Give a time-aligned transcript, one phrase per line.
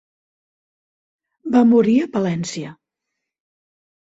[1.57, 2.73] Va morir a Palència.